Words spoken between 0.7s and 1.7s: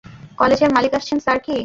মালিক আসছেন, স্যার- কি?